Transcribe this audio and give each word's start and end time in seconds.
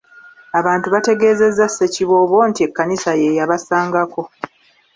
Abatuuze 0.57 0.91
bategeezezza 0.95 1.65
Ssekiboobo 1.69 2.37
nti 2.49 2.61
Ekkanisa 2.67 3.11
ye 3.21 3.37
yabasangako. 3.39 4.21